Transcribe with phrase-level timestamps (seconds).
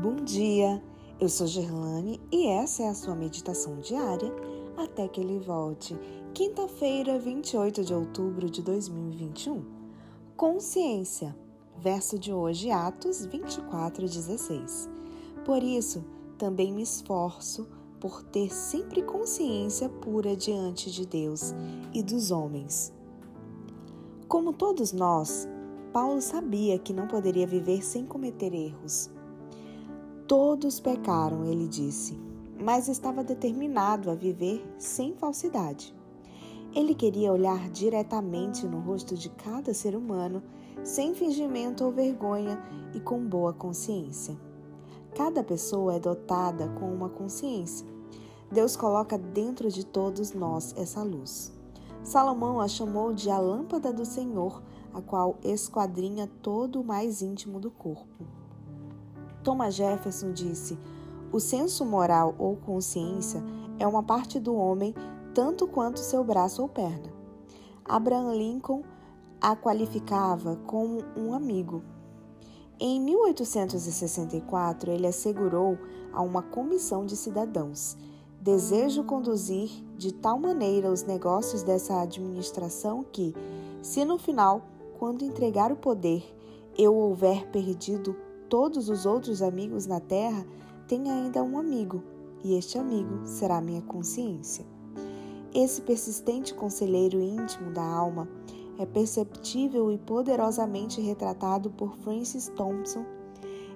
[0.00, 0.80] Bom dia,
[1.20, 4.32] eu sou Gerlane e essa é a sua meditação diária
[4.76, 5.98] até que ele volte.
[6.32, 9.60] Quinta-feira, 28 de outubro de 2021.
[10.36, 11.36] Consciência.
[11.76, 14.88] Verso de hoje, Atos 24, 16.
[15.44, 16.04] Por isso,
[16.38, 17.66] também me esforço
[17.98, 21.52] por ter sempre consciência pura diante de Deus
[21.92, 22.92] e dos homens.
[24.28, 25.48] Como todos nós,
[25.92, 29.10] Paulo sabia que não poderia viver sem cometer erros.
[30.28, 32.20] Todos pecaram, ele disse,
[32.62, 35.96] mas estava determinado a viver sem falsidade.
[36.74, 40.42] Ele queria olhar diretamente no rosto de cada ser humano,
[40.84, 44.38] sem fingimento ou vergonha e com boa consciência.
[45.16, 47.86] Cada pessoa é dotada com uma consciência.
[48.52, 51.58] Deus coloca dentro de todos nós essa luz.
[52.02, 57.58] Salomão a chamou de a lâmpada do Senhor, a qual esquadrinha todo o mais íntimo
[57.58, 58.26] do corpo.
[59.42, 60.78] Thomas Jefferson disse:
[61.30, 63.42] o senso moral ou consciência
[63.78, 64.94] é uma parte do homem
[65.34, 67.12] tanto quanto seu braço ou perna.
[67.84, 68.82] Abraham Lincoln
[69.40, 71.82] a qualificava como um amigo.
[72.80, 75.78] Em 1864, ele assegurou
[76.12, 77.96] a uma comissão de cidadãos:
[78.40, 83.34] Desejo conduzir de tal maneira os negócios dessa administração que,
[83.82, 84.62] se no final,
[84.98, 86.24] quando entregar o poder,
[86.76, 88.16] eu houver perdido
[88.48, 90.46] todos os outros amigos na terra,
[90.86, 92.02] tenha ainda um amigo,
[92.42, 94.64] e este amigo será minha consciência.
[95.54, 98.28] Esse persistente conselheiro íntimo da alma
[98.78, 103.04] é perceptível e poderosamente retratado por Francis Thompson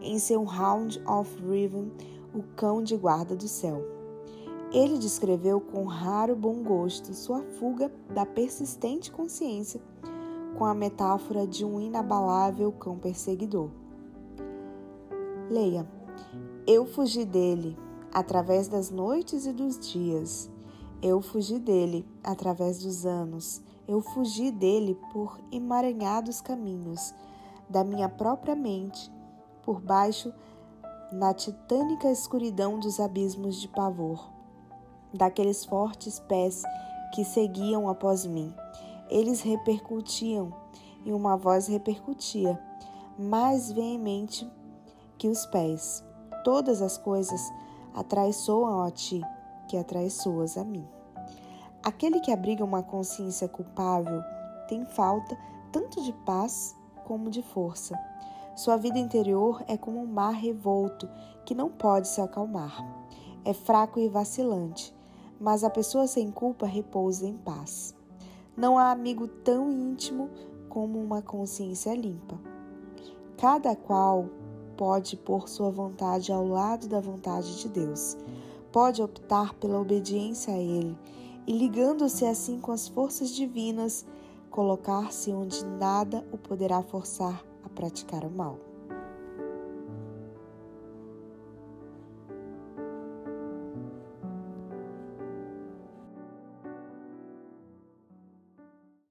[0.00, 1.92] em seu Round of Riven,
[2.34, 3.84] O Cão de Guarda do Céu.
[4.72, 9.80] Ele descreveu com raro bom gosto sua fuga da persistente consciência
[10.56, 13.70] com a metáfora de um inabalável cão perseguidor.
[15.50, 15.88] Leia.
[16.66, 17.74] Eu fugi dele
[18.12, 20.50] através das noites e dos dias.
[21.00, 23.62] Eu fugi dele através dos anos.
[23.86, 27.14] Eu fugi dele por emaranhados caminhos
[27.66, 29.10] da minha própria mente,
[29.62, 30.34] por baixo
[31.10, 34.28] na titânica escuridão dos abismos de pavor,
[35.14, 36.62] daqueles fortes pés
[37.14, 38.52] que seguiam após mim.
[39.08, 40.52] Eles repercutiam
[41.06, 42.60] e uma voz repercutia,
[43.18, 44.46] mais veemente
[45.18, 46.04] que os pés.
[46.44, 47.40] Todas as coisas
[47.94, 49.20] atraiçoam a ti,
[49.68, 50.86] que atraiçoas a mim.
[51.82, 54.22] Aquele que abriga uma consciência culpável
[54.68, 55.36] tem falta
[55.72, 57.98] tanto de paz como de força.
[58.56, 61.08] Sua vida interior é como um mar revolto
[61.44, 62.84] que não pode se acalmar.
[63.44, 64.94] É fraco e vacilante,
[65.40, 67.94] mas a pessoa sem culpa repousa em paz.
[68.56, 70.28] Não há amigo tão íntimo
[70.68, 72.38] como uma consciência limpa.
[73.36, 74.26] Cada qual
[74.78, 78.16] pode pôr sua vontade ao lado da vontade de Deus.
[78.70, 80.96] Pode optar pela obediência a Ele
[81.48, 84.06] e, ligando-se assim com as forças divinas,
[84.50, 88.67] colocar-se onde nada o poderá forçar a praticar o mal.